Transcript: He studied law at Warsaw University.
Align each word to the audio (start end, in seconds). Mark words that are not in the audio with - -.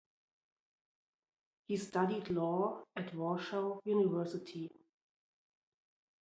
He 1.67 1.77
studied 1.77 2.31
law 2.31 2.85
at 2.95 3.13
Warsaw 3.13 3.81
University. 3.85 4.71